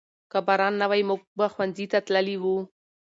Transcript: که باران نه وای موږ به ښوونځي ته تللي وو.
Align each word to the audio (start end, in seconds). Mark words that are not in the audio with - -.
که 0.31 0.39
باران 0.47 0.73
نه 0.81 0.85
وای 0.89 1.01
موږ 1.09 1.21
به 1.37 1.45
ښوونځي 1.53 1.85
ته 1.91 1.99
تللي 2.07 2.37
وو. 2.39 2.55